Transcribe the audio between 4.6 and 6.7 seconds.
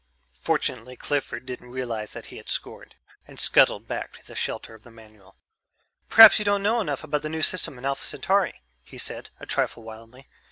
of the Manual. "Perhaps you don't